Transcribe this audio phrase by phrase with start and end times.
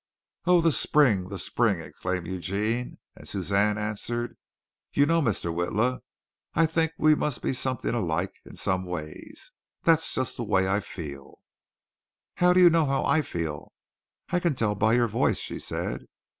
[0.47, 1.27] "Oh, the spring!
[1.29, 4.35] The spring!" exclaimed Eugene, and Suzanne answered:
[4.91, 5.53] "You know, Mr.
[5.53, 5.99] Witla,
[6.55, 9.51] I think we must be something alike in some ways.
[9.83, 11.43] That's just the way I feel."
[12.33, 13.73] "How do you know how I feel?"
[14.29, 16.07] "I can tell by your voice," she said.